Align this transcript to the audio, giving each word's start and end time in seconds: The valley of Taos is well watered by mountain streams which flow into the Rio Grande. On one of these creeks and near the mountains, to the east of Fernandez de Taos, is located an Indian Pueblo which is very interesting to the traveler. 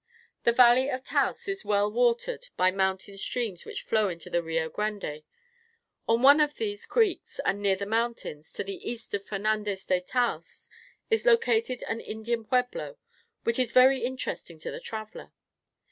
The 0.45 0.51
valley 0.51 0.89
of 0.89 1.03
Taos 1.03 1.47
is 1.47 1.63
well 1.63 1.91
watered 1.91 2.47
by 2.57 2.71
mountain 2.71 3.19
streams 3.19 3.65
which 3.65 3.83
flow 3.83 4.09
into 4.09 4.31
the 4.31 4.41
Rio 4.41 4.67
Grande. 4.67 5.21
On 6.07 6.23
one 6.23 6.39
of 6.41 6.55
these 6.55 6.87
creeks 6.87 7.39
and 7.45 7.61
near 7.61 7.75
the 7.75 7.85
mountains, 7.85 8.51
to 8.53 8.63
the 8.63 8.77
east 8.89 9.13
of 9.13 9.23
Fernandez 9.23 9.85
de 9.85 10.01
Taos, 10.01 10.71
is 11.11 11.27
located 11.27 11.83
an 11.87 11.99
Indian 12.01 12.43
Pueblo 12.43 12.97
which 13.43 13.59
is 13.59 13.73
very 13.73 13.99
interesting 13.99 14.57
to 14.57 14.71
the 14.71 14.79
traveler. 14.81 15.33